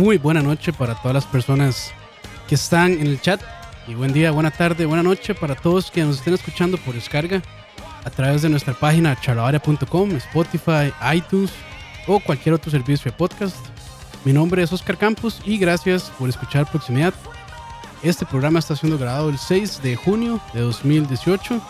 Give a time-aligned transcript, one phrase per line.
[0.00, 1.92] Muy buena noche para todas las personas
[2.48, 3.38] que están en el chat.
[3.86, 7.42] Y buen día, buena tarde, buena noche para todos que nos estén escuchando por descarga
[8.02, 11.50] a través de nuestra página charlavaria.com, Spotify, iTunes
[12.06, 13.58] o cualquier otro servicio de podcast.
[14.24, 17.12] Mi nombre es Oscar Campos y gracias por escuchar Proximidad.
[18.02, 21.60] Este programa está siendo grabado el 6 de junio de 2018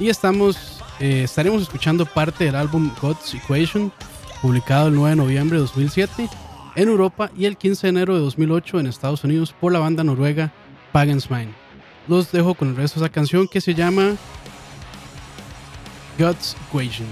[0.00, 3.92] y estamos, eh, estaremos escuchando parte del álbum God's Equation,
[4.40, 6.30] publicado el 9 de noviembre de 2007
[6.76, 10.04] en Europa y el 15 de enero de 2008 en Estados Unidos por la banda
[10.04, 10.52] noruega
[10.92, 11.52] Pagan's Mind.
[12.06, 14.16] Los dejo con el resto de esa canción que se llama
[16.18, 17.08] God's Equation.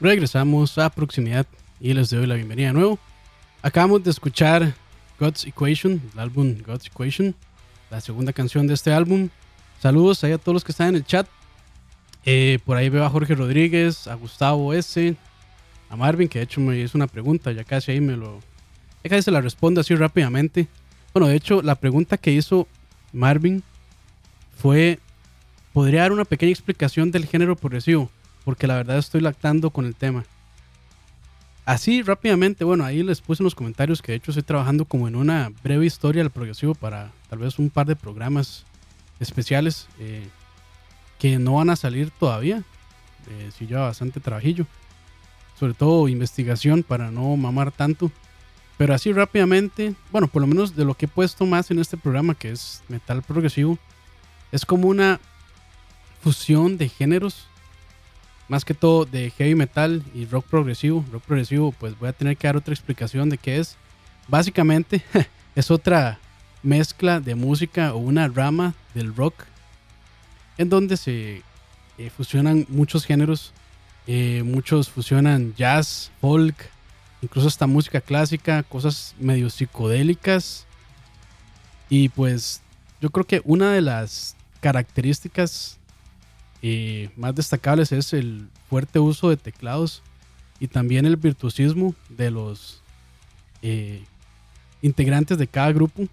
[0.00, 1.46] Regresamos a proximidad
[1.78, 2.98] y les doy la bienvenida de nuevo.
[3.60, 4.72] Acabamos de escuchar
[5.18, 7.34] God's Equation, el álbum God's Equation,
[7.90, 9.28] la segunda canción de este álbum.
[9.78, 11.26] Saludos ahí a todos los que están en el chat.
[12.24, 15.14] Eh, por ahí veo a Jorge Rodríguez, a Gustavo S,
[15.90, 18.40] a Marvin, que de hecho me hizo una pregunta, ya casi ahí me lo.
[19.04, 20.66] Ya casi se la respondo así rápidamente.
[21.12, 22.66] Bueno, de hecho, la pregunta que hizo
[23.12, 23.62] Marvin
[24.56, 24.98] fue:
[25.74, 28.10] ¿podría dar una pequeña explicación del género progresivo?
[28.44, 30.24] Porque la verdad estoy lactando con el tema.
[31.64, 35.06] Así rápidamente, bueno, ahí les puse en los comentarios que de hecho estoy trabajando como
[35.06, 38.64] en una breve historia del progresivo para tal vez un par de programas
[39.20, 40.26] especiales eh,
[41.18, 42.64] que no van a salir todavía.
[43.28, 44.66] Eh, sí lleva bastante trabajillo.
[45.58, 48.10] Sobre todo investigación para no mamar tanto.
[48.78, 51.98] Pero así rápidamente, bueno, por lo menos de lo que he puesto más en este
[51.98, 53.78] programa, que es metal progresivo,
[54.52, 55.20] es como una
[56.22, 57.46] fusión de géneros
[58.50, 61.04] más que todo de heavy metal y rock progresivo.
[61.12, 63.76] Rock progresivo, pues voy a tener que dar otra explicación de qué es.
[64.26, 65.04] Básicamente
[65.54, 66.18] es otra
[66.60, 69.44] mezcla de música o una rama del rock
[70.58, 71.42] en donde se
[71.96, 73.52] eh, fusionan muchos géneros.
[74.08, 76.56] Eh, muchos fusionan jazz, folk,
[77.22, 80.66] incluso hasta música clásica, cosas medio psicodélicas.
[81.88, 82.62] Y pues
[83.00, 85.79] yo creo que una de las características
[86.62, 90.02] eh, más destacables es el fuerte uso de teclados
[90.58, 92.82] y también el virtuosismo de los
[93.62, 94.04] eh,
[94.82, 96.06] integrantes de cada grupo.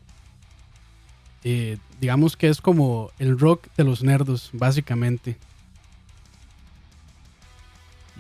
[1.44, 5.38] Eh, digamos que es como el rock de los nerdos, básicamente.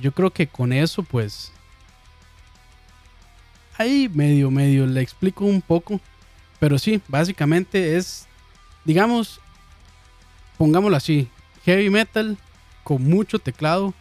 [0.01, 1.51] Yo creo que con eso, pues.
[3.77, 5.99] Ahí medio, medio le explico un poco.
[6.59, 8.27] Pero sí, básicamente es.
[8.85, 9.39] Digamos.
[10.57, 11.29] Pongámoslo así
[11.67, 12.37] heavy metal
[12.85, 13.93] con mucho teclado,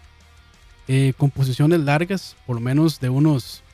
[0.86, 3.64] eh, composiciones largas, por lo menos de unos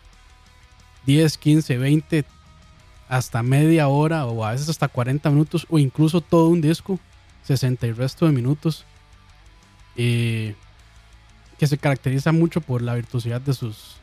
[1.05, 2.25] 10, 15, 20,
[3.07, 6.99] hasta media hora o a veces hasta 40 minutos o incluso todo un disco,
[7.45, 8.87] 60 y resto de minutos,
[9.97, 10.55] eh,
[11.59, 13.97] que se caracteriza mucho por la virtuosidad de sus,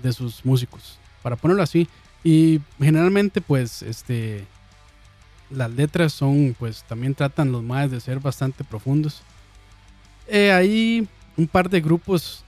[0.00, 1.88] de sus músicos, para ponerlo así.
[2.22, 4.46] Y generalmente pues este
[5.50, 9.22] las letras son, pues también tratan los más de ser bastante profundos.
[10.26, 12.44] Eh, hay un par de grupos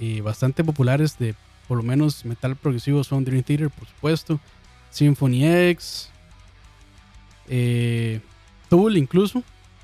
[0.00, 1.34] eh, bastante populares de
[1.66, 4.40] por lo menos metal progresivo son Dream Theater, por supuesto,
[4.90, 6.08] Symphony X,
[7.48, 8.20] eh,
[8.70, 9.42] Tool incluso.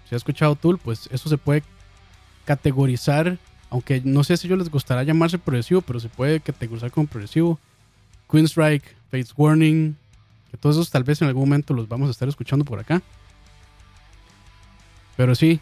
[0.09, 1.62] Si ha escuchado Tool, pues eso se puede
[2.47, 3.38] categorizar,
[3.69, 7.59] aunque no sé si yo les gustará llamarse progresivo, pero se puede categorizar como progresivo.
[8.31, 9.97] Queenstrike, Fates Warning,
[10.56, 13.02] todos esos tal vez en algún momento los vamos a estar escuchando por acá.
[15.16, 15.61] Pero sí,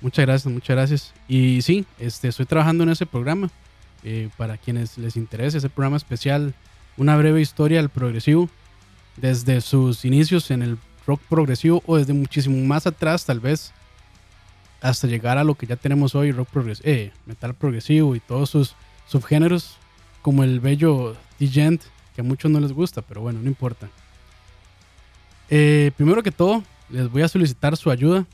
[0.00, 1.14] muchas gracias, muchas gracias.
[1.28, 3.50] Y sí, este, estoy trabajando en ese programa.
[4.02, 6.54] eh, para quienes les interese ese programa especial,
[6.96, 8.48] una breve historia del progresivo,
[9.16, 13.72] desde sus inicios en el rock progresivo o desde muchísimo más atrás tal vez,
[14.80, 18.50] hasta llegar a lo que ya tenemos hoy, rock progresivo, eh, metal progresivo y todos
[18.50, 18.74] sus
[19.06, 19.76] subgéneros,
[20.22, 21.82] como el bello Digent,
[22.14, 23.88] que a muchos no les gusta, pero bueno, no importa.
[25.50, 28.24] Eh, primero que todo, les voy a solicitar su ayuda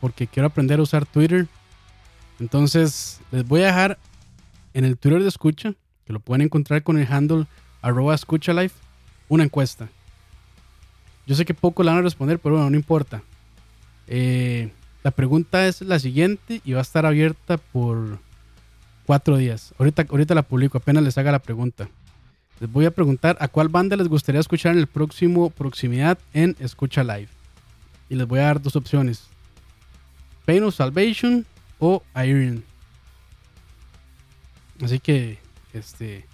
[0.00, 1.46] porque quiero aprender a usar Twitter.
[2.40, 3.98] Entonces, les voy a dejar
[4.72, 7.46] en el Twitter de Escucha, que lo pueden encontrar con el handle
[7.80, 8.74] arroba escuchalife,
[9.28, 9.88] una encuesta.
[11.26, 13.22] Yo sé que poco la van a responder, pero bueno, no importa.
[14.06, 18.18] Eh, la pregunta es la siguiente y va a estar abierta por
[19.06, 19.74] cuatro días.
[19.78, 21.88] Ahorita, ahorita la publico, apenas les haga la pregunta.
[22.60, 26.56] Les voy a preguntar a cuál banda les gustaría escuchar en el próximo Proximidad en
[26.60, 27.28] Escucha Live.
[28.08, 29.24] Y les voy a dar dos opciones.
[30.44, 31.46] Pain of Salvation
[31.78, 32.64] o Iron.
[34.82, 35.38] Así que,
[35.72, 36.26] este,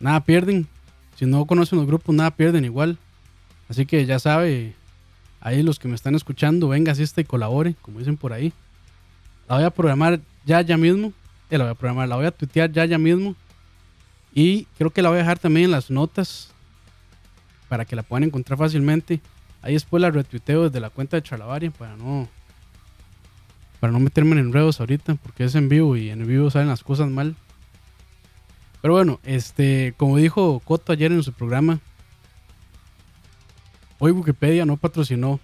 [0.00, 0.66] nada pierden.
[1.16, 2.98] Si no conocen los grupos, nada pierden igual.
[3.68, 4.74] Así que ya sabe,
[5.40, 8.52] ahí los que me están escuchando, venga, asista y colabore, como dicen por ahí.
[9.48, 11.12] La voy a programar ya, ya mismo.
[11.50, 13.34] Eh, la voy a programar, la voy a tuitear ya, ya mismo.
[14.34, 16.50] Y creo que la voy a dejar también en las notas
[17.68, 19.20] para que la puedan encontrar fácilmente.
[19.62, 22.28] Ahí después la retuiteo desde la cuenta de Charlavaria para no
[23.80, 26.82] para no meterme en enredos ahorita porque es en vivo y en vivo salen las
[26.82, 27.36] cosas mal.
[28.80, 31.80] Pero bueno, este, como dijo Coto ayer en su programa,
[33.98, 35.40] hoy Wikipedia no patrocinó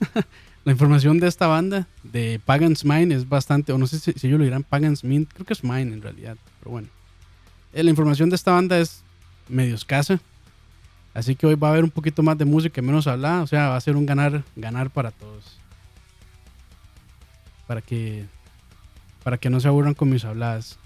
[0.64, 4.38] la información de esta banda de Pagan's Mind es bastante, o no sé si, ellos
[4.38, 6.88] lo dirán Pagan's Mind, creo que es Mind en realidad, pero bueno.
[7.76, 9.02] Eh, La información de esta banda es
[9.48, 10.18] medio escasa.
[11.12, 13.42] Así que hoy va a haber un poquito más de música y menos hablada.
[13.42, 15.58] O sea, va a ser un ganar, ganar para todos.
[17.66, 18.24] Para que,
[19.22, 20.78] para que no se aburran con mis habladas.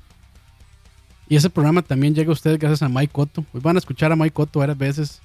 [1.28, 3.44] Y ese programa también llega a ustedes gracias a Mike Cotto.
[3.52, 5.22] Hoy van a escuchar a Mike Cotto varias veces.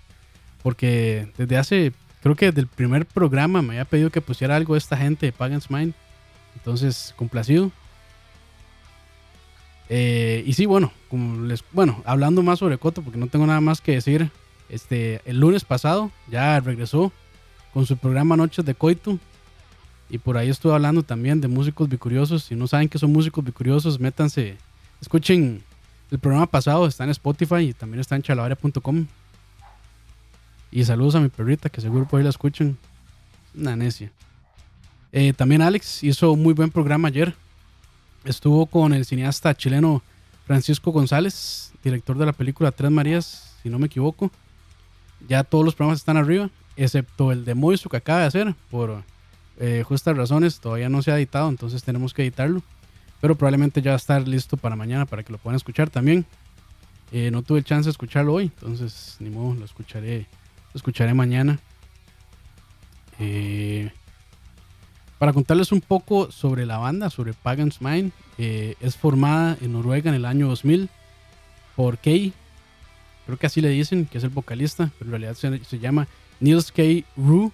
[0.61, 4.75] Porque desde hace, creo que desde el primer programa me había pedido que pusiera algo
[4.75, 5.95] de esta gente de Pagan's Mind.
[6.55, 7.71] Entonces, complacido.
[9.89, 13.61] Eh, y sí, bueno, como les, bueno, hablando más sobre Coto, porque no tengo nada
[13.61, 14.31] más que decir.
[14.67, 17.11] Este, el lunes pasado ya regresó
[17.73, 19.19] con su programa Noches de Coito.
[20.09, 22.43] Y por ahí estuve hablando también de músicos bicuriosos.
[22.43, 24.57] Si no saben que son músicos bicuriosos, métanse,
[25.01, 25.63] escuchen
[26.11, 29.07] el programa pasado, está en Spotify y también está en chalabaria.com.
[30.71, 32.77] Y saludos a mi perrita, que seguro por ahí la escuchan.
[33.55, 34.11] Una necia.
[35.11, 37.33] Eh, también Alex hizo un muy buen programa ayer.
[38.25, 40.01] Estuvo con el cineasta chileno
[40.47, 44.31] Francisco González, director de la película Tres Marías, si no me equivoco.
[45.29, 49.03] Ya todos los programas están arriba, excepto el de Moiso que acaba de hacer, por
[49.59, 52.63] eh, justas razones, todavía no se ha editado, entonces tenemos que editarlo.
[53.21, 56.25] Pero probablemente ya va a estar listo para mañana para que lo puedan escuchar también.
[57.11, 60.25] Eh, no tuve chance de escucharlo hoy, entonces ni modo, lo escucharé,
[60.73, 61.59] lo escucharé mañana.
[63.19, 63.91] Eh,
[65.17, 70.09] para contarles un poco sobre la banda, sobre Pagan's Mind, eh, es formada en Noruega
[70.09, 70.89] en el año 2000
[71.75, 72.33] por Kay,
[73.25, 76.07] creo que así le dicen, que es el vocalista, pero en realidad se, llama
[76.39, 76.83] Niels K.
[77.17, 77.51] Rue.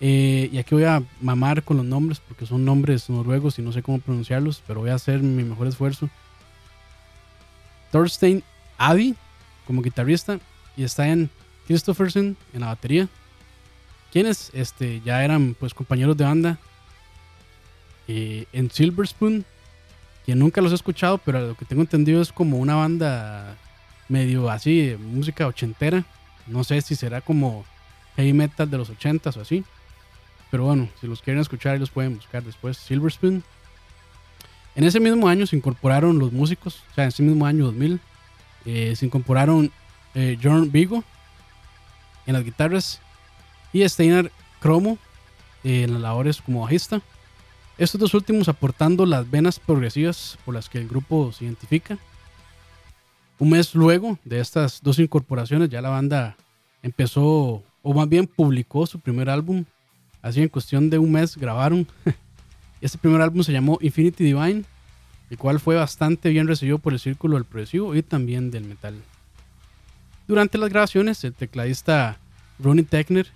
[0.00, 3.72] Eh, y aquí voy a mamar con los nombres porque son nombres noruegos y no
[3.72, 6.10] sé cómo pronunciarlos, pero voy a hacer mi mejor esfuerzo.
[7.90, 8.42] Thorstein
[8.76, 9.14] Avi
[9.66, 10.40] como guitarrista
[10.76, 11.30] y está en
[11.66, 13.08] Christopherson en la batería
[14.14, 16.58] quienes este, ya eran pues compañeros de banda
[18.06, 19.44] eh, en Silver Spoon,
[20.24, 23.56] que nunca los he escuchado, pero lo que tengo entendido es como una banda
[24.08, 26.04] medio así, música ochentera.
[26.46, 27.64] No sé si será como
[28.14, 29.64] heavy metal de los ochentas o así.
[30.48, 32.76] Pero bueno, si los quieren escuchar, los pueden buscar después.
[32.76, 33.42] Silver Spoon.
[34.76, 37.98] En ese mismo año se incorporaron los músicos, o sea, en ese mismo año 2000,
[38.66, 39.72] eh, se incorporaron
[40.14, 41.02] eh, John Vigo
[42.26, 43.00] en las guitarras
[43.74, 44.96] y Steinar Cromo
[45.62, 47.02] eh, en las labores como bajista.
[47.76, 51.98] Estos dos últimos aportando las venas progresivas por las que el grupo se identifica.
[53.38, 56.36] Un mes luego de estas dos incorporaciones ya la banda
[56.82, 59.66] empezó, o más bien publicó su primer álbum.
[60.22, 61.86] Así en cuestión de un mes grabaron.
[62.80, 64.64] Este primer álbum se llamó Infinity Divine
[65.30, 68.94] el cual fue bastante bien recibido por el círculo del progresivo y también del metal.
[70.28, 72.18] Durante las grabaciones, el tecladista
[72.58, 73.26] Ronnie Techner,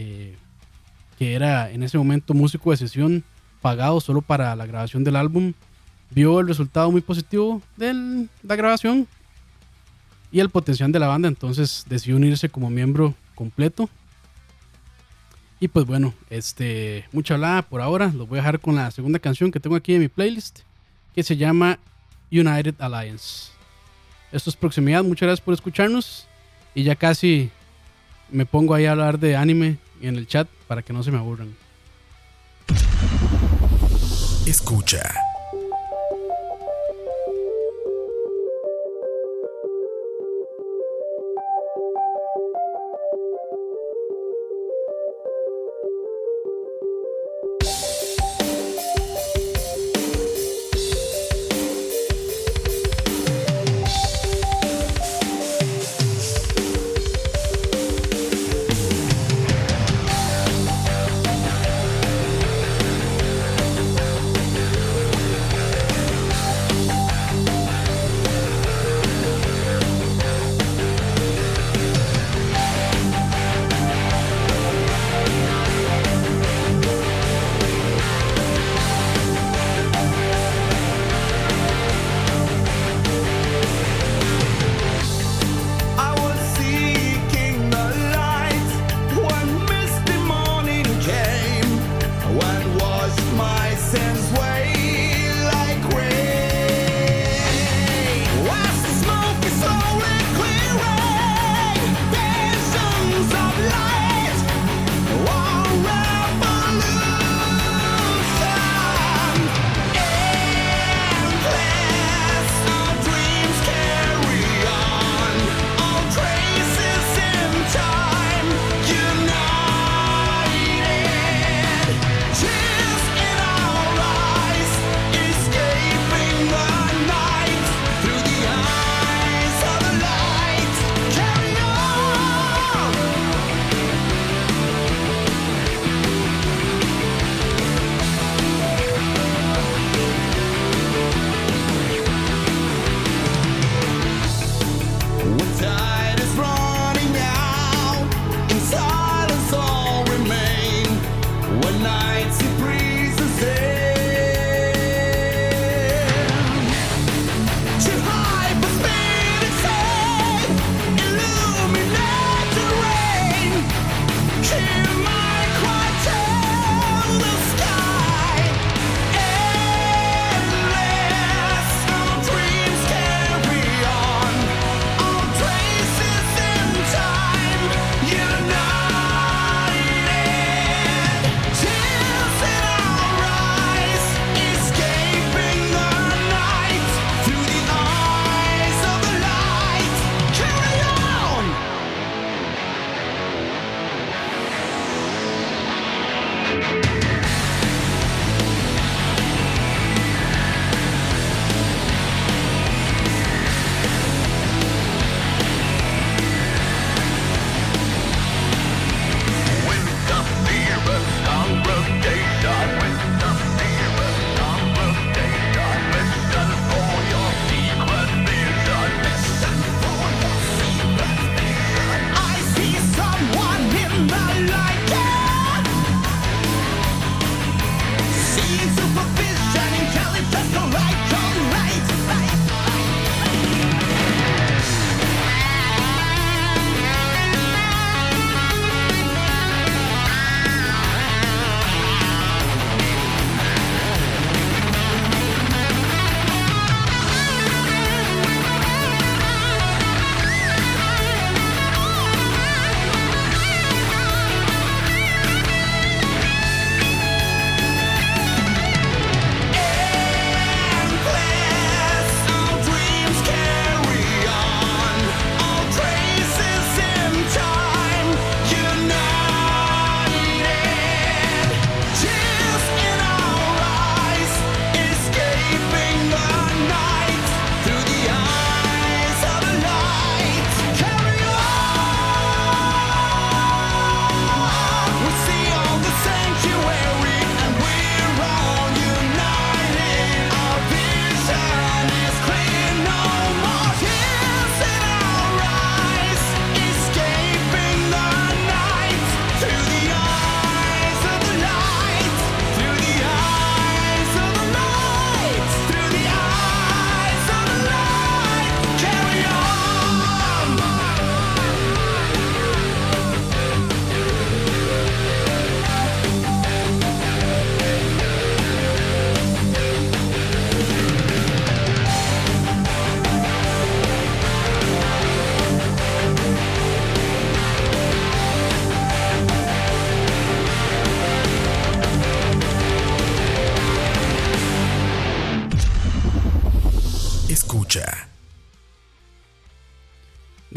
[0.00, 0.36] eh,
[1.18, 3.24] que era en ese momento músico de sesión
[3.60, 5.54] pagado solo para la grabación del álbum,
[6.10, 9.08] vio el resultado muy positivo de la grabación
[10.30, 13.90] y el potencial de la banda, entonces decidió unirse como miembro completo.
[15.58, 18.12] Y pues bueno, este, mucha hablada por ahora.
[18.14, 20.60] Los voy a dejar con la segunda canción que tengo aquí en mi playlist,
[21.12, 21.80] que se llama
[22.30, 23.50] United Alliance.
[24.30, 26.28] Esto es proximidad, muchas gracias por escucharnos.
[26.72, 27.50] Y ya casi
[28.30, 31.18] me pongo ahí a hablar de anime en el chat para que no se me
[31.18, 31.54] aburran.
[34.46, 35.27] Escucha.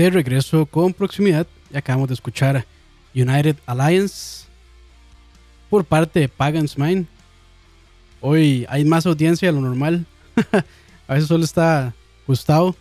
[0.04, 2.66] De regreso con proximidad y acabamos de escuchar
[3.14, 4.46] United Alliance
[5.70, 7.06] por parte de Pagan's Mind.
[8.20, 10.06] Hoy hay más audiencia de lo normal.
[11.08, 11.94] A veces solo está
[12.26, 12.76] Gustavo.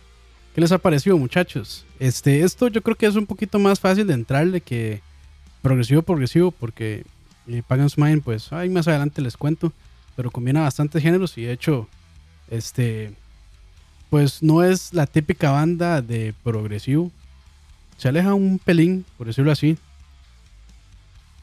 [0.55, 1.85] ¿Qué les ha parecido, muchachos?
[1.99, 5.01] Este, esto yo creo que es un poquito más fácil de entrarle que
[5.61, 7.05] progresivo progresivo porque
[7.47, 9.71] eh, Pagan's Mind, pues ahí más adelante les cuento,
[10.15, 11.87] pero combina bastantes géneros y de hecho,
[12.49, 13.13] este,
[14.11, 17.09] pues no es la típica banda de progresivo.
[17.95, 19.77] Se aleja un pelín, por decirlo así.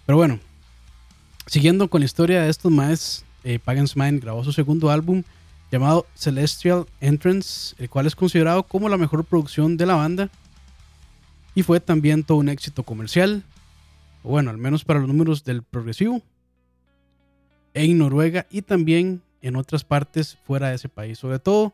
[0.04, 0.38] Pero bueno,
[1.46, 5.22] siguiendo con la historia de estos más, eh, Pagan's Mind grabó su segundo álbum
[5.72, 10.28] llamado Celestial Entrance, el cual es considerado como la mejor producción de la banda
[11.54, 13.44] y fue también todo un éxito comercial,
[14.22, 16.20] bueno, al menos para los números del progresivo,
[17.72, 21.72] en Noruega y también en otras partes fuera de ese país, sobre todo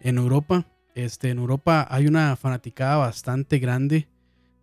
[0.00, 0.64] en Europa.
[0.94, 4.08] Este, en Europa hay una fanaticada bastante grande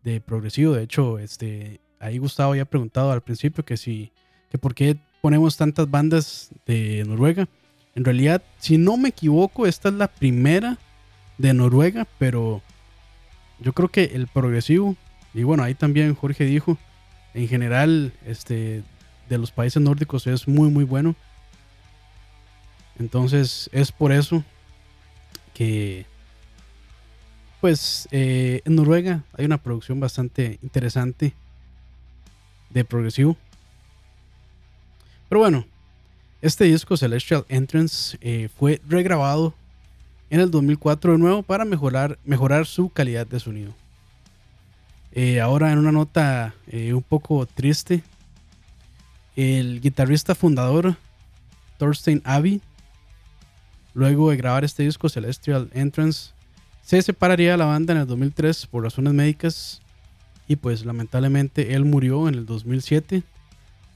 [0.04, 0.74] de progresivo.
[0.74, 4.12] De hecho, este, ahí Gustavo había preguntado al principio que si,
[4.50, 7.48] que por qué ponemos tantas bandas de Noruega.
[7.96, 10.78] En realidad, si no me equivoco, esta es la primera
[11.38, 12.62] de Noruega, pero
[13.60, 14.96] yo creo que el progresivo,
[15.34, 16.78] y bueno, ahí también Jorge dijo,
[17.34, 18.84] en general, este,
[19.30, 21.16] de los países nórdicos es muy, muy bueno.
[23.00, 24.44] Entonces, es por eso
[25.58, 26.06] que,
[27.62, 31.34] pues, eh, en Noruega hay una producción bastante interesante
[32.70, 33.36] de progresivo.
[35.28, 35.66] Pero bueno,
[36.44, 39.56] este disco Celestial Entrance eh, fue regrabado
[40.30, 43.74] en el 2004 de nuevo para mejorar, mejorar su calidad de sonido.
[45.12, 48.04] Eh, ahora en una nota un poco triste,
[49.36, 50.98] el guitarrista fundador
[51.80, 52.62] Thorstein Abbey,
[53.98, 56.30] luego de grabar este disco Celestial Entrance,
[56.84, 59.82] se separaría de la banda en el 2003 por razones médicas
[60.48, 63.24] y pues lamentablemente él murió en el 2007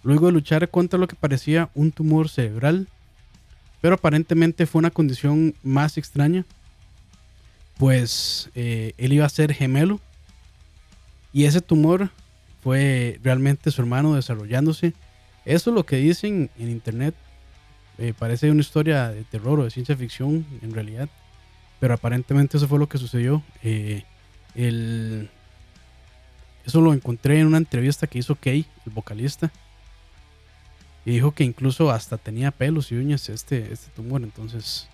[0.01, 2.87] luego de luchar contra lo que parecía un tumor cerebral,
[3.79, 6.45] pero aparentemente fue una condición más extraña,
[7.77, 9.99] pues eh, él iba a ser gemelo
[11.31, 12.09] y ese tumor
[12.63, 14.93] fue realmente su hermano desarrollándose.
[15.45, 17.13] Eso es lo que dicen en internet.
[18.01, 21.07] Eh, parece una historia de terror o de ciencia ficción en realidad,
[21.79, 23.43] pero aparentemente eso fue lo que sucedió.
[23.61, 24.03] Eh,
[26.65, 29.51] eso lo encontré en una entrevista que hizo Kay, el vocalista.
[31.05, 34.23] Y dijo que incluso hasta tenía pelos y uñas este, este tumor.
[34.23, 34.87] Entonces,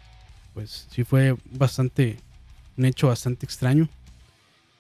[0.54, 2.18] pues sí fue bastante,
[2.76, 3.88] un hecho bastante extraño.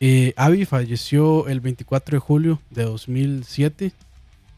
[0.02, 3.94] Eh, Abby falleció el 24 de julio de 2007.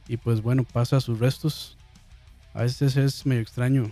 [0.08, 1.78] Y pues bueno, pasa a sus restos.
[2.54, 3.92] A veces es medio extraño.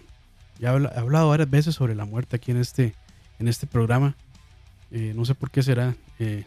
[0.59, 2.93] Ya he habla- he hablado varias veces sobre la muerte aquí en este,
[3.39, 4.15] en este programa.
[4.91, 5.95] Eh, no sé por qué será.
[6.19, 6.45] eh,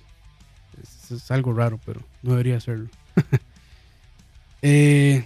[1.10, 2.88] es, algo raro, pero no debería hacerlo.
[4.62, 5.24] eh,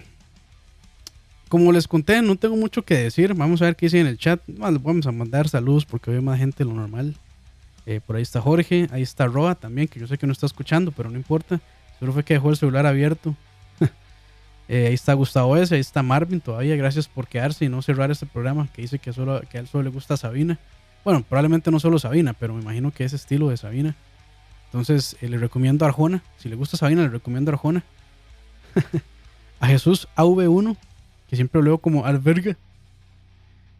[1.49, 3.33] como les conté, no tengo mucho que decir.
[3.33, 4.41] Vamos a ver qué dice en el chat.
[4.47, 7.15] Vamos a mandar saludos porque veo más gente de lo normal.
[7.85, 10.47] Eh, por ahí está Jorge, ahí está Roa también, que yo sé que no está
[10.47, 11.61] escuchando, pero no importa.
[11.99, 13.35] Solo fue que dejó el celular abierto.
[14.67, 16.75] Eh, ahí está Gustavo S, ahí está Marvin todavía.
[16.75, 19.67] Gracias por quedarse y no cerrar este programa que dice que, solo, que a él
[19.67, 20.59] solo le gusta Sabina.
[21.03, 23.95] Bueno, probablemente no solo Sabina, pero me imagino que es estilo de Sabina.
[24.65, 26.23] Entonces eh, le recomiendo a Arjona.
[26.37, 27.83] Si le gusta Sabina, le recomiendo a Arjona.
[29.59, 30.75] a Jesús AV1,
[31.29, 32.57] que siempre lo leo como alberga.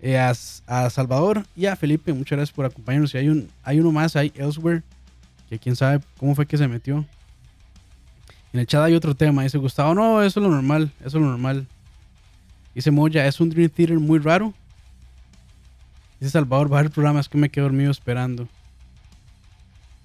[0.02, 0.34] Eh, a,
[0.68, 3.14] a Salvador y a Felipe, muchas gracias por acompañarnos.
[3.16, 4.84] Y hay, un, hay uno más, hay Elsewhere,
[5.50, 7.06] que quién sabe cómo fue que se metió.
[8.56, 11.14] En el chat hay otro tema, dice Gustavo, no, eso es lo normal, eso es
[11.16, 11.68] lo normal.
[12.74, 14.54] Dice Moya, es un Dream Theater muy raro.
[16.22, 18.48] Dice Salvador, bajar el programa, es que me quedé dormido esperando.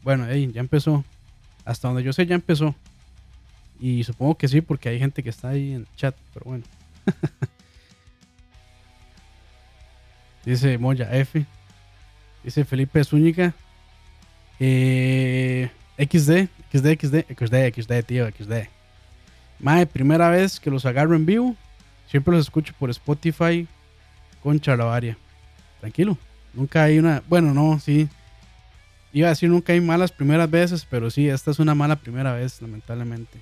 [0.03, 1.05] Bueno, hey, ya empezó.
[1.65, 2.75] Hasta donde yo sé, ya empezó.
[3.79, 6.65] Y supongo que sí, porque hay gente que está ahí en el chat, pero bueno.
[10.45, 11.47] Dice Moya F.
[12.43, 13.55] Dice Felipe Zúñiga.
[14.59, 18.69] Eh, XD, XD, XD, XD, XD, tío, XD.
[19.59, 21.57] Mae, primera vez que los agarro en vivo.
[22.09, 23.69] Siempre los escucho por Spotify
[24.43, 25.17] con Charlavaria.
[25.81, 26.17] Tranquilo.
[26.53, 27.23] Nunca hay una.
[27.29, 28.09] Bueno, no, sí.
[29.13, 32.33] Iba a decir nunca hay malas primeras veces, pero sí, esta es una mala primera
[32.33, 33.41] vez, lamentablemente.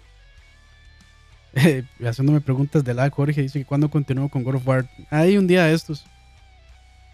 [1.54, 4.88] Eh, haciéndome preguntas de la Jorge dice que cuando continúo con God of War.
[5.11, 6.04] Hay un día de estos.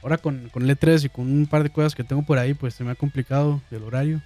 [0.03, 2.53] Ahora con, con el E3 y con un par de cosas que tengo por ahí,
[2.53, 4.23] pues se me ha complicado el horario.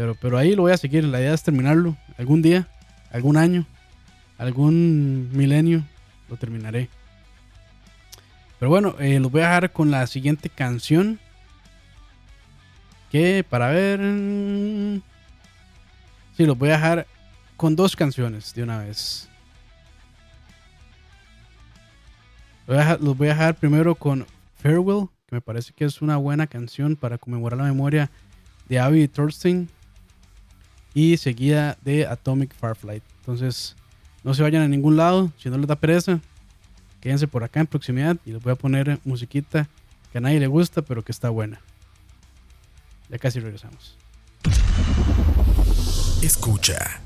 [0.00, 1.04] Pero, pero ahí lo voy a seguir.
[1.04, 2.66] La idea es terminarlo algún día,
[3.12, 3.66] algún año,
[4.38, 5.84] algún milenio.
[6.30, 6.88] Lo terminaré.
[8.58, 11.18] Pero bueno, eh, los voy a dejar con la siguiente canción.
[13.10, 14.00] Que para ver.
[16.34, 17.06] Sí, los voy a dejar
[17.58, 19.28] con dos canciones de una vez.
[22.66, 24.24] Los voy a dejar primero con
[24.62, 28.10] Farewell, que me parece que es una buena canción para conmemorar la memoria
[28.66, 29.68] de Abby Thorstein.
[30.94, 33.02] Y seguida de Atomic Farflight.
[33.20, 33.76] Entonces,
[34.24, 35.32] no se vayan a ningún lado.
[35.38, 36.20] Si no les da pereza,
[37.00, 38.16] quédense por acá en proximidad.
[38.24, 39.68] Y les voy a poner musiquita
[40.12, 41.60] que a nadie le gusta, pero que está buena.
[43.08, 43.96] Ya casi regresamos.
[46.22, 47.00] Escucha.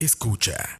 [0.00, 0.78] Escucha.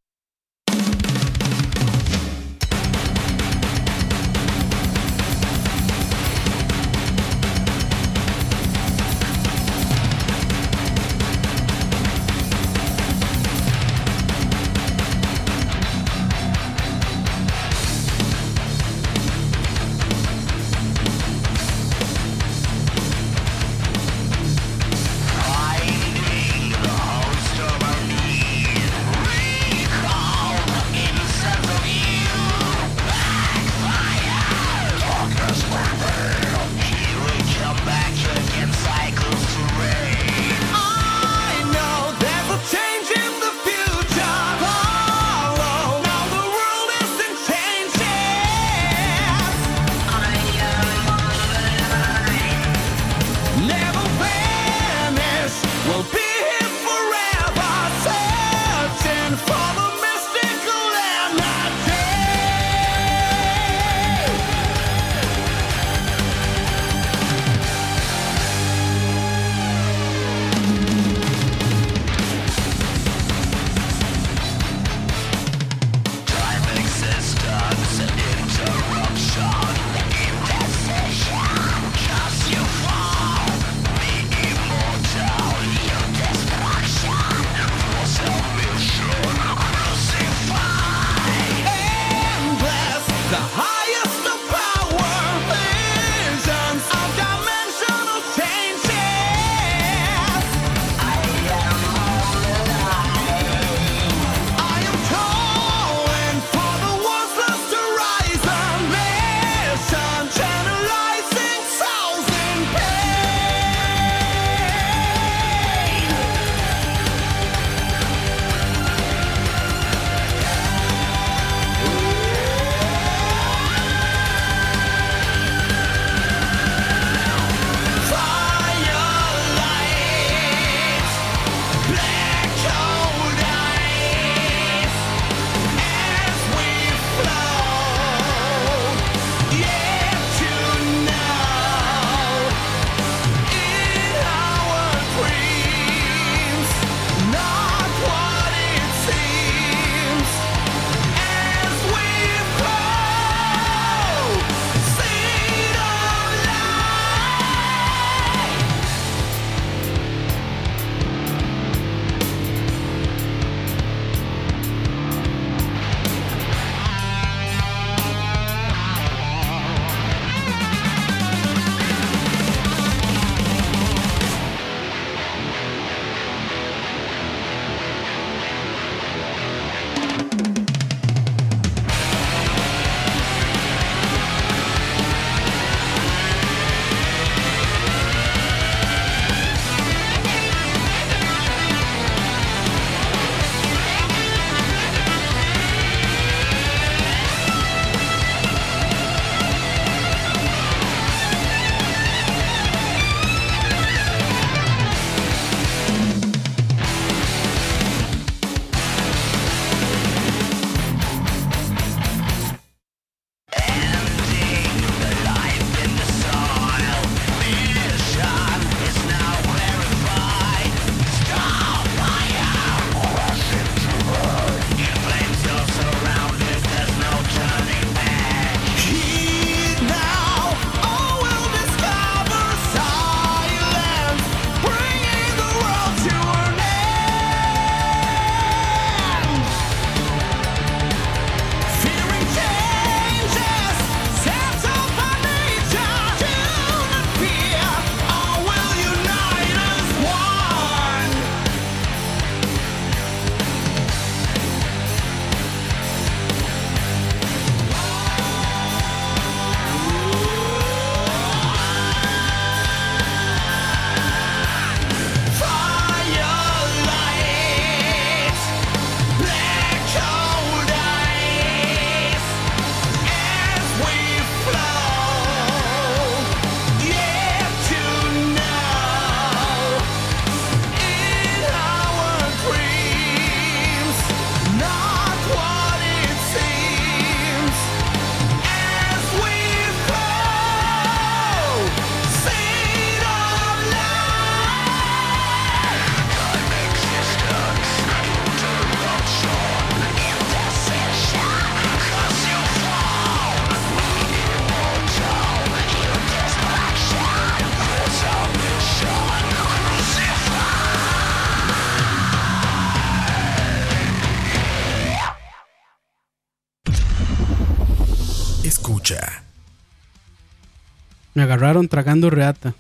[321.31, 322.55] Agarraron tragando reata.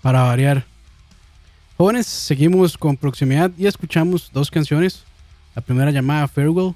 [0.00, 0.64] Para variar.
[1.76, 5.02] Jóvenes, seguimos con proximidad y escuchamos dos canciones.
[5.56, 6.74] La primera llamada Farewell,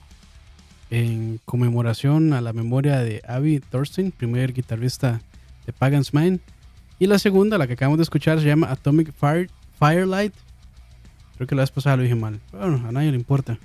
[0.90, 5.20] en conmemoración a la memoria de Abby Thorstein, primer guitarrista
[5.64, 6.40] de Pagan's Mind.
[6.98, 10.34] Y la segunda, la que acabamos de escuchar, se llama Atomic Fire, Firelight.
[11.36, 12.40] Creo que la vez pasada lo dije mal.
[12.50, 13.58] Bueno, a nadie le importa.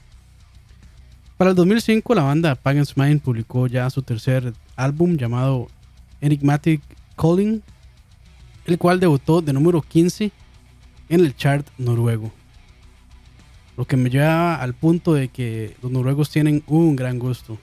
[1.38, 5.68] Para el 2005, la banda Pagan's Mind publicó ya su tercer álbum llamado
[6.22, 6.82] Enigmatic
[7.16, 7.62] Calling,
[8.66, 10.32] el cual debutó de número 15
[11.10, 12.32] en el chart noruego.
[13.78, 17.58] Lo que me lleva al punto de que los noruegos tienen un gran gusto.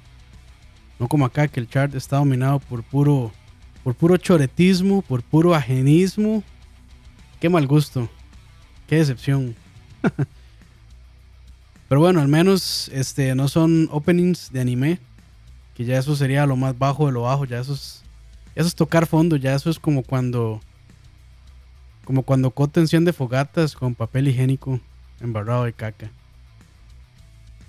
[0.99, 3.33] No como acá que el chart está dominado por puro
[3.83, 6.43] por puro choretismo, por puro ajenismo.
[7.41, 8.09] Qué mal gusto.
[8.87, 9.57] Qué decepción.
[11.89, 14.99] Pero bueno, al menos este no son openings de anime,
[15.75, 18.02] que ya eso sería lo más bajo de lo bajo, ya eso es
[18.55, 20.61] eso es tocar fondo, ya eso es como cuando
[22.05, 24.81] como cuando Coto enciende fogatas con papel higiénico
[25.21, 26.11] embarrado de caca.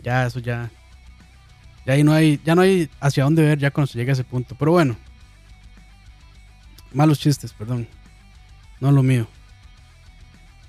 [0.01, 0.71] Ya eso ya
[1.86, 4.13] ya ahí no hay ya no hay hacia dónde ver ya cuando se llega a
[4.13, 4.97] ese punto, pero bueno.
[6.93, 7.88] Malos chistes, perdón.
[8.79, 9.27] No lo mío.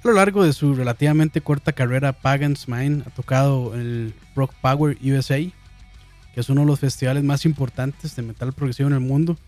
[0.02, 4.98] A lo largo de su relativamente corta carrera, Pagan's Mind ha tocado el Rock Power
[5.02, 9.38] USA, que es uno de los festivales más importantes de metal progresivo en el mundo,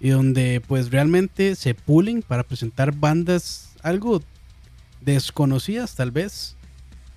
[0.00, 4.22] y donde pues realmente se pulen para presentar bandas algo
[5.02, 6.56] desconocidas tal vez,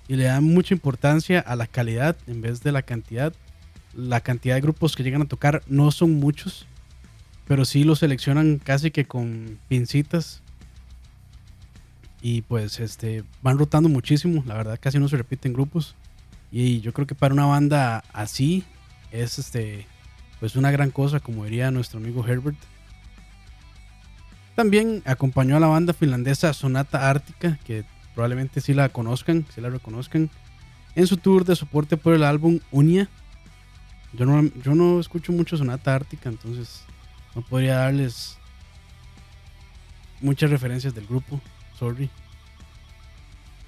[0.06, 3.32] y le dan mucha importancia a la calidad en vez de la cantidad.
[3.94, 6.66] La cantidad de grupos que llegan a tocar no son muchos,
[7.46, 10.42] pero sí los seleccionan casi que con pincitas
[12.20, 15.94] y pues este van rotando muchísimo, la verdad casi no se repiten grupos
[16.50, 18.64] y yo creo que para una banda así
[19.12, 19.86] es este
[20.40, 22.56] pues una gran cosa como diría nuestro amigo Herbert.
[24.54, 27.84] También acompañó a la banda finlandesa Sonata Ártica, que
[28.14, 30.30] probablemente sí la conozcan, sí la reconozcan,
[30.94, 33.08] en su tour de soporte por el álbum Unia.
[34.12, 36.82] Yo no, yo no escucho mucho Sonata Ártica, entonces
[37.34, 38.38] no podría darles
[40.20, 41.40] muchas referencias del grupo.
[41.78, 42.08] Sorry.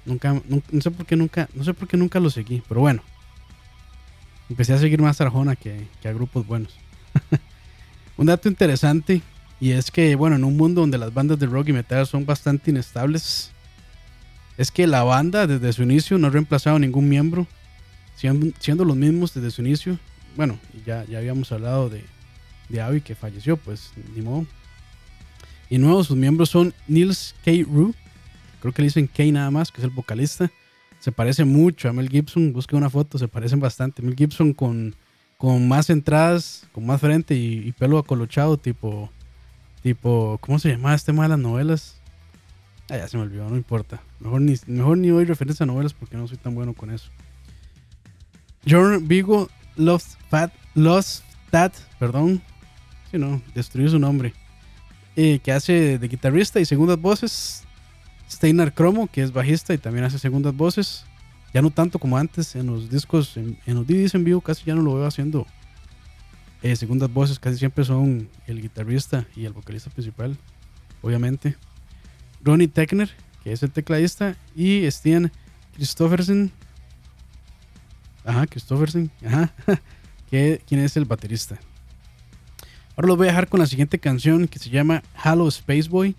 [0.05, 2.79] Nunca, nun- no sé por qué nunca, no sé por qué nunca lo seguí, pero
[2.79, 3.03] bueno.
[4.49, 6.73] Empecé a seguir más Arjona que, que a grupos buenos.
[8.17, 9.21] Un dato interesante
[9.59, 12.25] y es que, bueno, en un mundo donde las bandas de rock y metal son
[12.25, 13.51] bastante inestables,
[14.57, 17.47] es que la banda desde su inicio no ha reemplazado a ningún miembro,
[18.15, 19.99] siendo, siendo los mismos desde su inicio.
[20.35, 22.03] Bueno, ya, ya habíamos hablado de,
[22.69, 24.45] de Abby que falleció, pues ni modo.
[25.69, 27.51] Y nuevos, sus miembros son Nils K.
[27.69, 27.93] Rue,
[28.61, 30.49] creo que le dicen K nada más, que es el vocalista.
[30.99, 34.01] Se parece mucho a Mel Gibson, busque una foto, se parecen bastante.
[34.01, 34.95] Mel Gibson con,
[35.37, 39.11] con más entradas, con más frente y, y pelo acolochado, tipo,
[39.87, 41.95] tipo, ¿cómo se llamaba este tema de las novelas?
[42.89, 44.01] Ah, ya se me olvidó, no importa.
[44.19, 47.09] Mejor ni, mejor ni doy referencia a novelas porque no soy tan bueno con eso.
[48.69, 52.41] John Vigo Lost Fat, Lost Tat, perdón.
[53.09, 54.33] Si no, destruyó su nombre.
[55.15, 57.63] Eh, que hace de guitarrista y segundas voces.
[58.29, 61.05] Steinar Cromo, que es bajista y también hace segundas voces.
[61.53, 64.65] Ya no tanto como antes en los discos, en, en los DVDs en vivo casi
[64.65, 65.47] ya no lo veo haciendo
[66.61, 70.37] eh, segundas voces, casi siempre son el guitarrista y el vocalista principal,
[71.01, 71.55] obviamente.
[72.41, 73.09] Ronnie Techner,
[73.43, 75.31] que es el tecladista, y Stian
[75.75, 76.51] Christoffersen,
[78.25, 79.53] ajá, Christoffersen, ajá,
[80.29, 81.59] que, quien es el baterista.
[82.95, 86.15] Ahora los voy a dejar con la siguiente canción que se llama Halo Space Boy.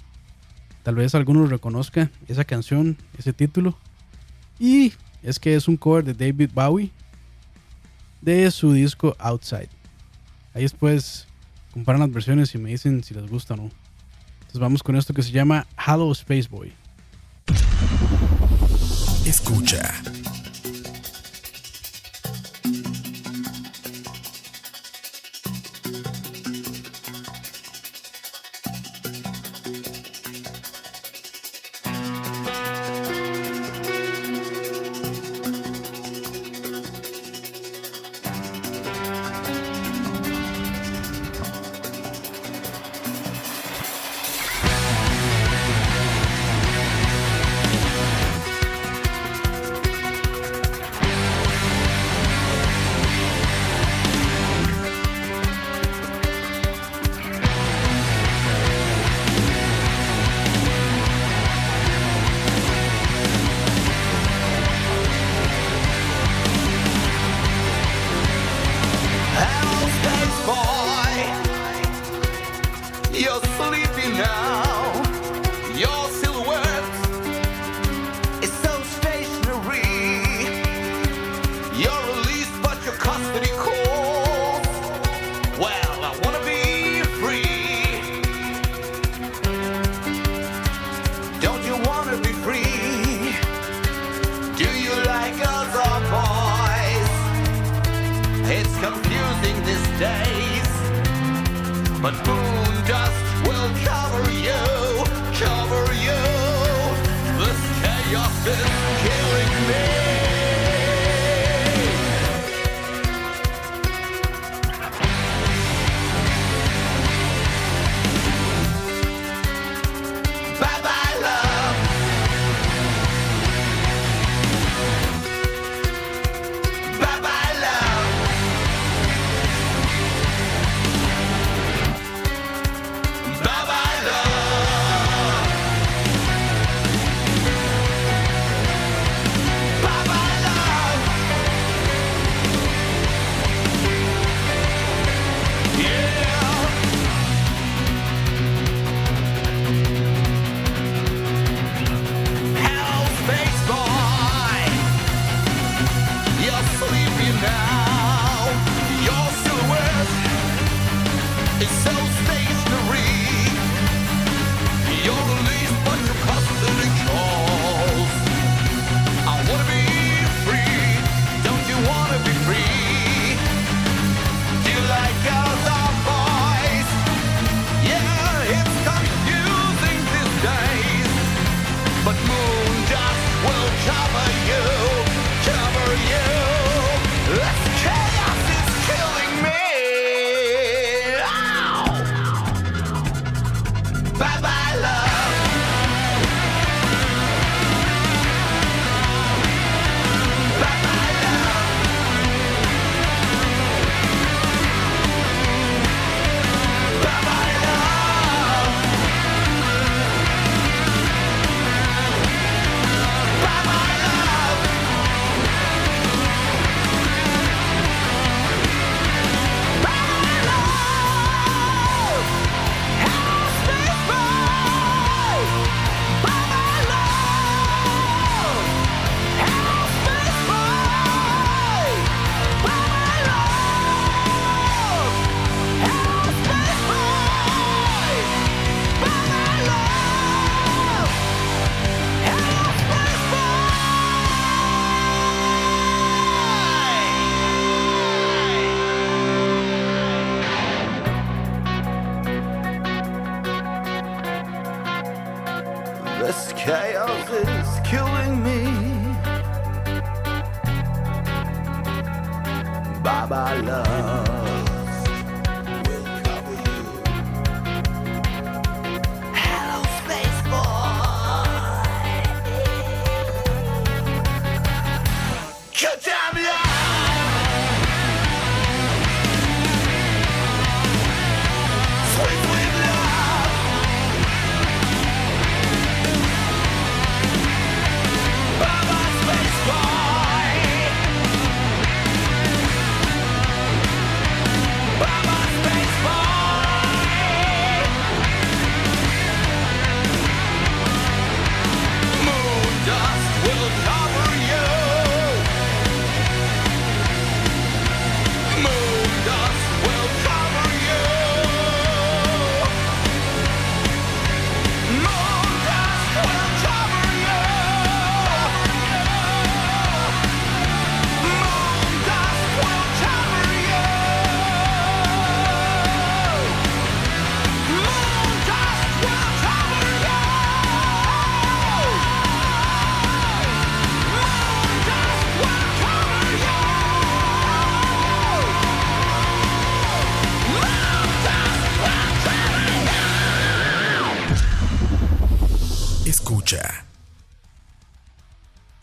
[0.84, 3.76] Tal vez alguno reconozca esa canción, ese título.
[4.60, 6.92] Y es que es un cover de David Bowie
[8.20, 9.77] de su disco Outside.
[10.58, 11.28] Ahí después
[11.70, 13.70] comparan las versiones y me dicen si les gusta o no.
[14.40, 16.72] Entonces vamos con esto que se llama Halo Space Boy.
[19.24, 20.02] Escucha.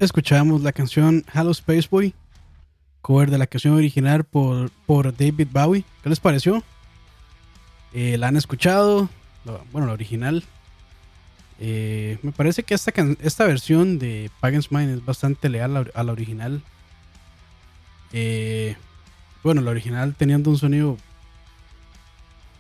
[0.05, 2.13] Escuchamos la canción Hello Space Boy,
[3.01, 5.83] cover de la canción original por, por David Bowie.
[6.03, 6.63] ¿Qué les pareció?
[7.91, 9.09] Eh, ¿La han escuchado?
[9.71, 10.43] Bueno, la original.
[11.59, 16.11] Eh, me parece que esta, esta versión de Pagan's Mind es bastante leal a la
[16.11, 16.61] original.
[18.13, 18.75] Eh,
[19.43, 20.97] bueno, la original teniendo un sonido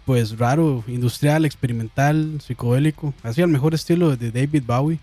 [0.05, 4.99] pues raro, industrial, experimental, psicodélico, así al mejor estilo de David Bowie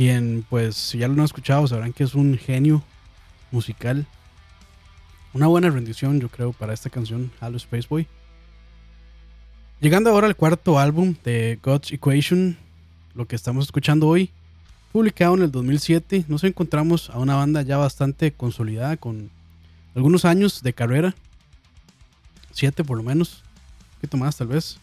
[0.00, 2.82] quien pues si ya lo han escuchado sabrán que es un genio
[3.50, 4.06] musical.
[5.34, 8.06] Una buena rendición yo creo para esta canción, Hello Space Boy.
[9.78, 12.56] Llegando ahora al cuarto álbum de God's Equation,
[13.14, 14.30] lo que estamos escuchando hoy,
[14.90, 19.28] publicado en el 2007, nos encontramos a una banda ya bastante consolidada con
[19.94, 21.14] algunos años de carrera.
[22.52, 24.78] 7 por lo menos, un poquito más tal vez.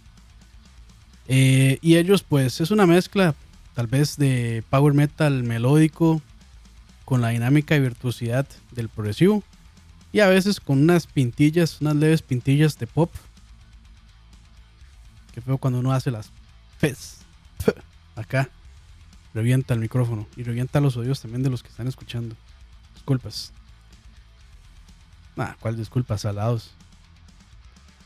[1.28, 3.34] Eh, y ellos pues es una mezcla
[3.78, 6.20] tal vez de power metal melódico
[7.06, 9.44] con la dinámica y virtuosidad del progresivo
[10.12, 13.14] y a veces con unas pintillas, unas leves pintillas de pop.
[15.32, 16.32] Que feo cuando uno hace las
[16.80, 17.20] fes.
[18.16, 18.50] Acá
[19.36, 22.36] revienta el micrófono y revienta los oídos también de los que están escuchando.
[22.96, 23.54] Disculpas.
[25.38, 26.22] Ah, ¿cuál disculpas?
[26.22, 26.72] Salados.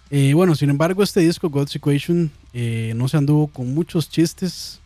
[0.09, 4.80] Eh, bueno, sin embargo, este disco, God's Equation, eh, no se anduvo con muchos chistes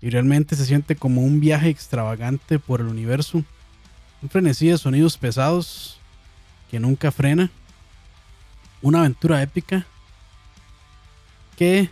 [0.00, 3.42] y realmente se siente como un viaje extravagante por el universo.
[4.22, 5.98] Un frenesí de sonidos pesados
[6.70, 7.50] que nunca frena.
[8.82, 9.86] Una aventura épica
[11.56, 11.88] que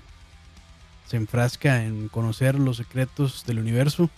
[1.06, 4.10] se enfrasca en conocer los secretos del universo.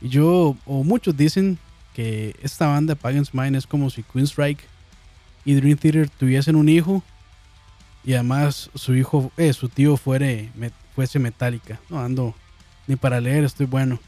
[0.00, 1.58] Y yo, o muchos dicen
[1.94, 4.64] que esta banda Pagan's Mind es como si Queenstrike
[5.44, 7.02] y Dream Theater tuviesen un hijo
[8.04, 11.78] y además su hijo, eh, su tío fuere, me- fuese Metallica.
[11.90, 12.34] No ando
[12.90, 14.00] ni para leer, estoy bueno.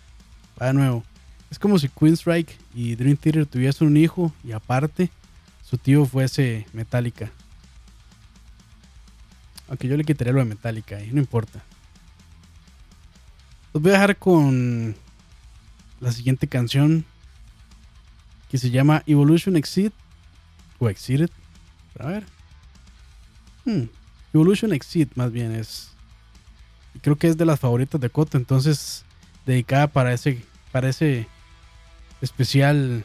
[0.60, 1.04] Va de nuevo.
[1.52, 5.08] Es como si Queenstrike y Dream Theater tuviesen un hijo y aparte
[5.64, 7.30] su tío fuese Metallica.
[9.68, 11.62] Aunque yo le quitaría lo de Metallica, eh, no importa.
[13.72, 14.96] Los voy a dejar con
[16.00, 17.04] la siguiente canción
[18.50, 19.92] que se llama Evolution Exit
[20.80, 21.30] o Exceeded.
[22.00, 22.24] A ver.
[23.64, 23.84] Hmm,
[24.34, 25.91] Evolution Exit más bien es.
[27.00, 29.04] Creo que es de las favoritas de Coto, entonces
[29.46, 31.26] dedicada para ese para ese
[32.20, 33.04] especial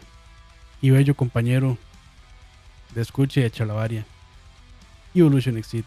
[0.82, 1.78] y bello compañero
[2.94, 4.06] de escucha y de chalabaria.
[5.14, 5.86] Evolution Exit.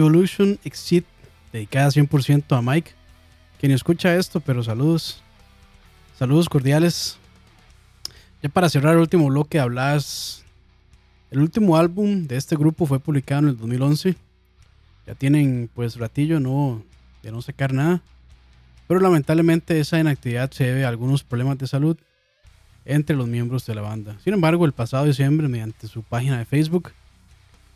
[0.00, 1.04] Evolution Exit,
[1.52, 2.92] dedicada 100% a Mike,
[3.60, 5.22] quien escucha esto, pero saludos.
[6.18, 7.18] Saludos cordiales.
[8.42, 10.44] Ya para cerrar el último bloque, hablas.
[11.30, 14.16] El último álbum de este grupo fue publicado en el 2011.
[15.06, 16.82] Ya tienen pues ratillo no,
[17.22, 18.02] de no sacar nada.
[18.88, 21.96] Pero lamentablemente esa inactividad se debe a algunos problemas de salud
[22.84, 24.16] entre los miembros de la banda.
[24.24, 26.92] Sin embargo, el pasado diciembre, mediante su página de Facebook,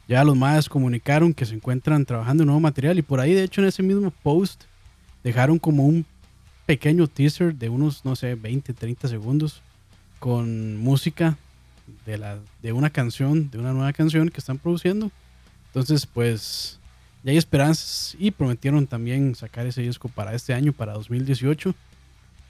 [0.09, 3.43] ya los más comunicaron que se encuentran trabajando en nuevo material y por ahí, de
[3.45, 4.65] hecho, en ese mismo post
[5.23, 6.05] dejaron como un
[6.67, 9.63] pequeño teaser de unos, no sé, 20, 30 segundos
[10.19, 11.37] con música
[12.07, 15.11] de, la, de una canción, de una nueva canción que están produciendo.
[15.67, 16.79] Entonces, pues,
[17.23, 21.75] ya hay esperanzas y prometieron también sacar ese disco para este año, para 2018.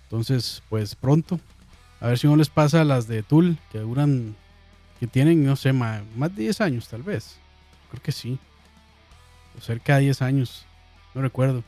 [0.05, 1.41] Entonces, pues pronto.
[2.01, 4.37] A ver si no les pasa las de Tool, que duran,
[5.01, 7.37] que tienen, no sé, ma- más, de 10 años tal vez.
[7.95, 8.41] Creo que sí.
[9.57, 10.67] O cerca de 10 años.
[11.15, 11.63] No recuerdo.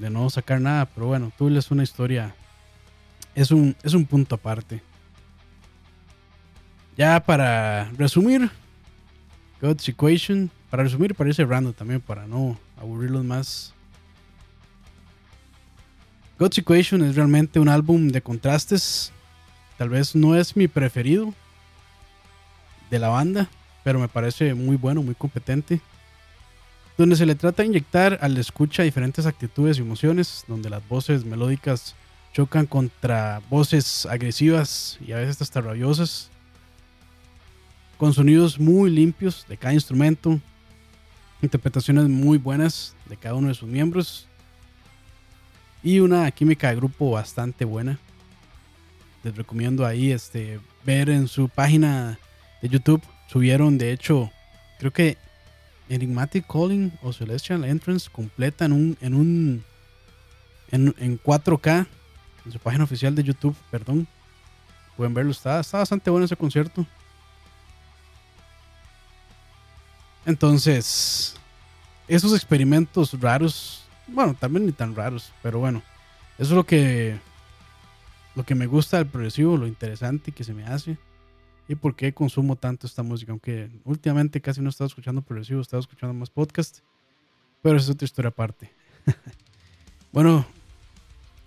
[0.00, 2.34] De no sacar nada, pero bueno, Tool es una historia.
[3.36, 4.82] Es un, es un punto aparte.
[6.96, 8.50] Ya para resumir,
[9.62, 10.50] God's Equation.
[10.70, 13.72] Para resumir, para ir cerrando también, para no aburrirlos más.
[16.36, 19.12] God's Equation es realmente un álbum de contrastes.
[19.78, 21.32] Tal vez no es mi preferido
[22.90, 23.48] de la banda,
[23.82, 25.80] pero me parece muy bueno, muy competente.
[26.98, 31.24] Donde se le trata de inyectar al escucha diferentes actitudes y emociones, donde las voces
[31.24, 31.94] melódicas
[32.32, 36.30] chocan contra voces agresivas y a veces hasta rabiosas
[38.00, 40.40] con sonidos muy limpios de cada instrumento,
[41.42, 44.26] interpretaciones muy buenas de cada uno de sus miembros
[45.82, 47.98] y una química de grupo bastante buena.
[49.22, 52.18] Les recomiendo ahí este, ver en su página
[52.62, 53.02] de YouTube.
[53.30, 54.32] Subieron, de hecho,
[54.80, 55.16] creo que
[55.88, 59.64] Enigmatic Calling o Celestial Entrance completa en un, en un
[60.72, 61.86] en, en 4K
[62.44, 64.08] en su página oficial de YouTube, perdón.
[64.96, 66.84] Pueden verlo, está, está bastante bueno ese concierto.
[70.26, 71.36] Entonces,
[72.08, 75.84] esos experimentos raros, bueno, también ni tan raros, pero bueno,
[76.36, 77.16] eso es lo que
[78.34, 80.98] lo que me gusta del progresivo, lo interesante que se me hace
[81.70, 85.60] y por qué consumo tanto esta música, aunque últimamente casi no he estado escuchando progresivo,
[85.60, 86.80] he estado escuchando más podcast,
[87.62, 88.72] pero es otra historia aparte.
[90.12, 90.44] bueno,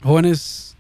[0.02, 0.78] jóvenes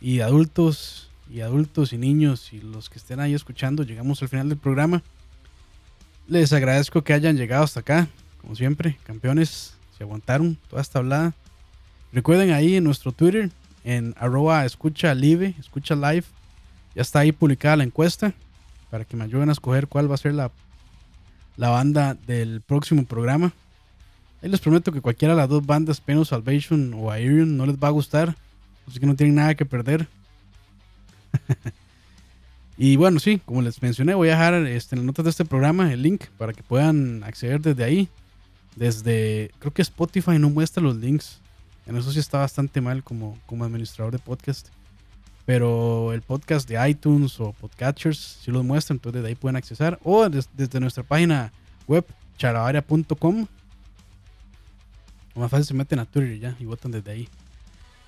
[0.00, 4.48] y adultos y adultos y niños y los que estén ahí escuchando, llegamos al final
[4.48, 5.04] del programa.
[6.26, 8.08] Les agradezco que hayan llegado hasta acá,
[8.40, 11.34] como siempre, campeones, se aguantaron toda esta hablada.
[12.12, 13.52] Recuerden ahí en nuestro Twitter,
[13.84, 16.24] en arroba escucha live, escucha live,
[16.94, 18.32] ya está ahí publicada la encuesta
[18.90, 20.50] para que me ayuden a escoger cuál va a ser la,
[21.56, 23.52] la banda del próximo programa.
[24.42, 27.76] Ahí les prometo que cualquiera de las dos bandas, Penal Salvation o Aerion, no les
[27.76, 28.36] va a gustar,
[28.88, 30.08] así que no tienen nada que perder.
[32.76, 35.44] Y bueno, sí, como les mencioné, voy a dejar este, en las notas de este
[35.44, 38.08] programa el link para que puedan acceder desde ahí.
[38.76, 41.38] Desde, creo que Spotify no muestra los links.
[41.86, 44.68] En eso sí está bastante mal como, como administrador de podcast.
[45.44, 49.98] Pero el podcast de iTunes o Podcatchers sí los muestra, entonces desde ahí pueden accesar.
[50.04, 51.52] O des- desde nuestra página
[51.88, 52.04] web,
[52.38, 53.46] charavaria.com.
[55.34, 57.28] O más fácil se meten a Twitter ya y votan desde ahí.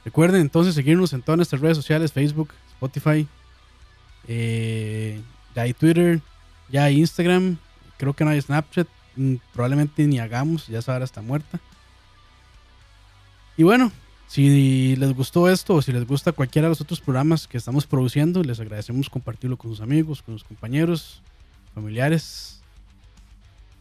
[0.04, 3.26] Recuerden entonces seguirnos en todas nuestras redes sociales, Facebook, Spotify,
[4.28, 5.20] eh,
[5.54, 6.20] ya hay Twitter,
[6.70, 7.56] ya hay Instagram,
[7.96, 11.58] creo que no hay Snapchat, mm, probablemente ni hagamos, ya esa hora está muerta.
[13.56, 13.90] Y bueno,
[14.26, 17.86] si les gustó esto o si les gusta cualquiera de los otros programas que estamos
[17.86, 21.22] produciendo, les agradecemos compartirlo con sus amigos, con sus compañeros,
[21.74, 22.60] familiares.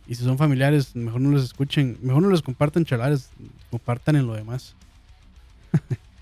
[0.08, 3.30] Y si son familiares, mejor no los escuchen, mejor no les compartan chalares,
[3.72, 4.76] compartan en lo demás.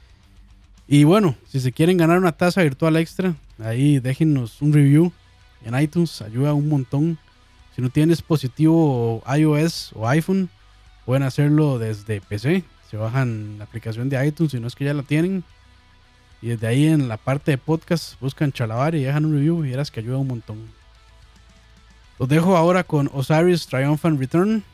[0.91, 5.13] Y bueno, si se quieren ganar una taza virtual extra, ahí déjenos un review
[5.63, 7.17] en iTunes, ayuda un montón.
[7.73, 10.49] Si no tienen dispositivo iOS o iPhone,
[11.05, 12.65] pueden hacerlo desde PC.
[12.91, 15.45] Se bajan la aplicación de iTunes, si no es que ya la tienen.
[16.41, 19.69] Y desde ahí en la parte de podcast buscan Chalabar y dejan un review y
[19.69, 20.69] verás que ayuda un montón.
[22.19, 24.65] Los dejo ahora con Osiris Triumphant Return.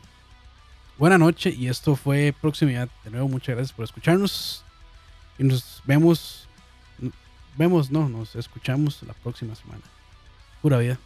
[0.98, 2.88] Buena noche y esto fue Proximidad.
[3.04, 4.64] De nuevo, muchas gracias por escucharnos.
[5.38, 6.48] Y nos vemos.
[7.56, 9.82] Vemos, no, nos escuchamos la próxima semana.
[10.60, 10.98] Pura vida.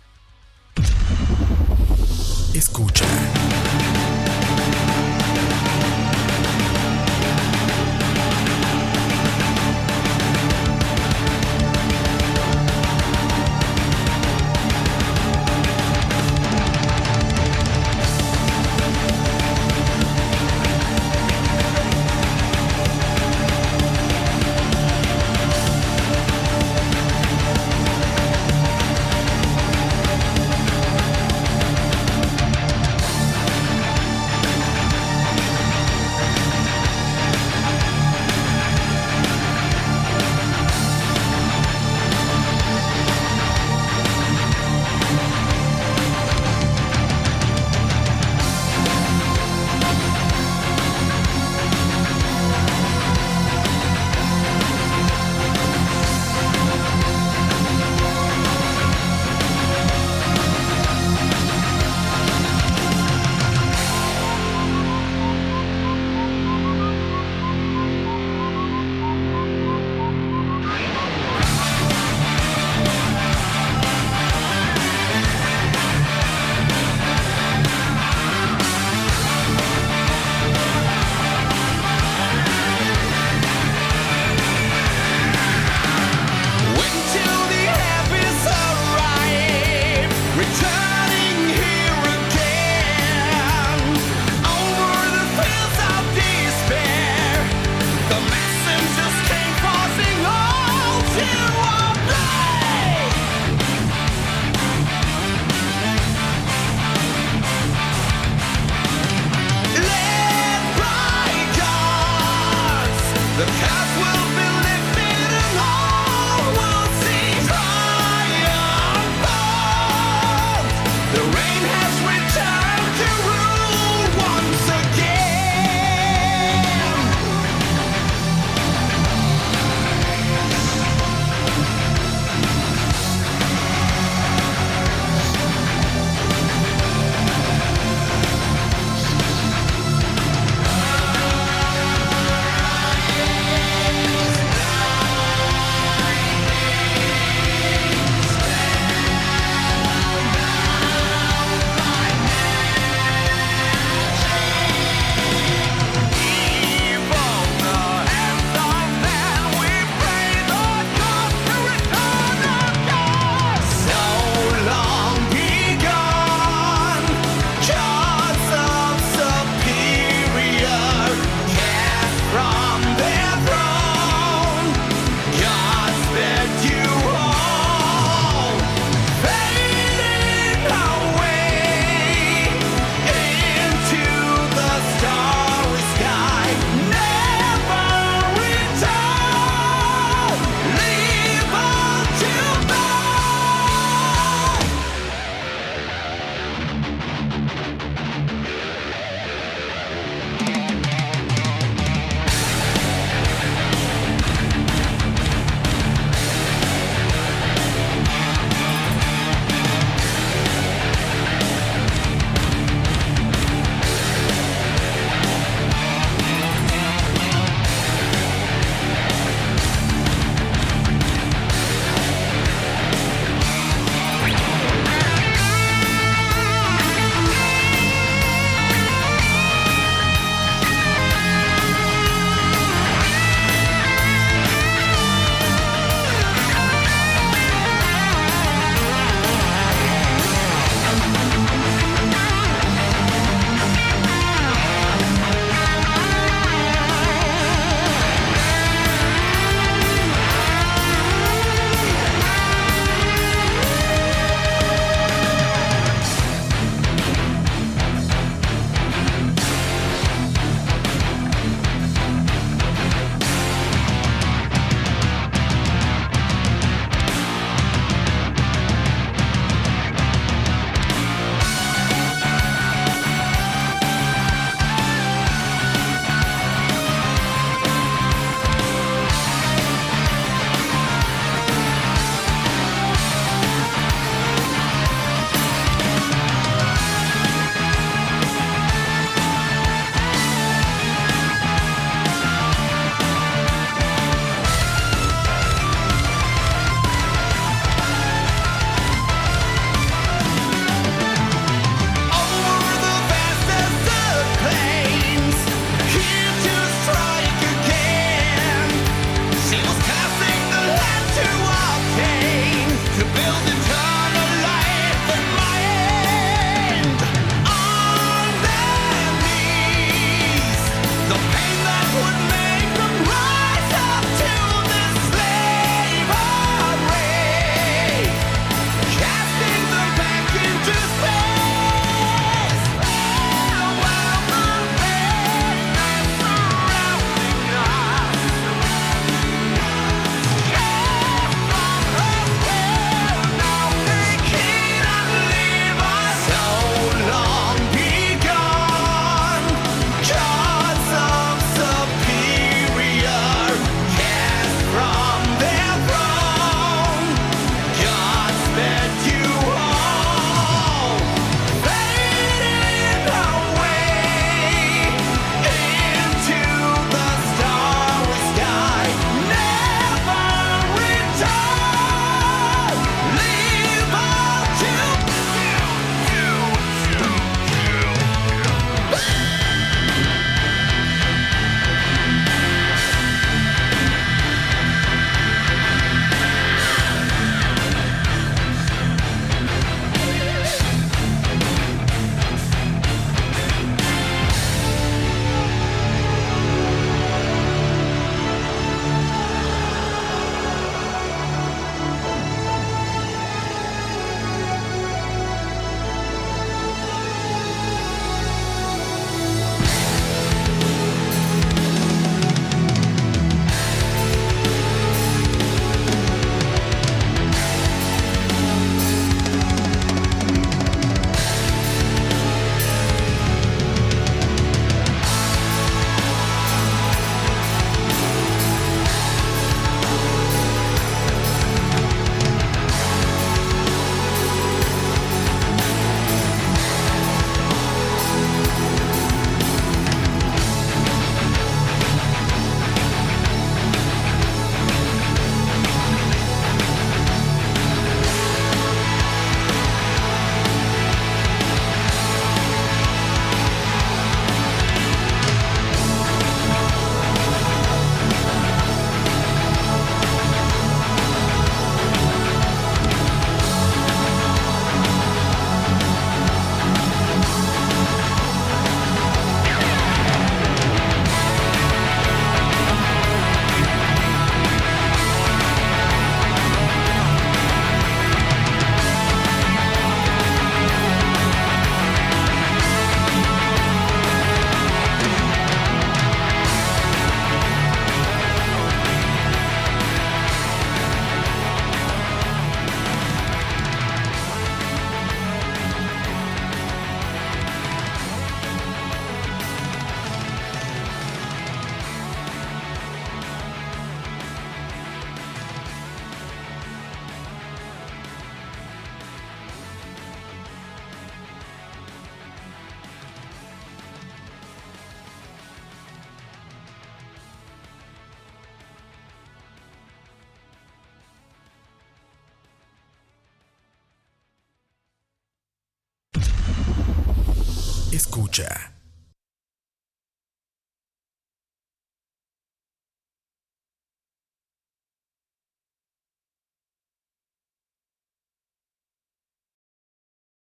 [2.55, 3.05] Escucha.